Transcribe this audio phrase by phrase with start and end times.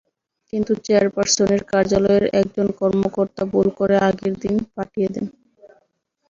[0.53, 5.25] কিন্তু চেয়ারপারসনের কার্যালয়ের একজন কর্মকর্তা ভুল করে আগের দিন পাঠিয়ে দেন।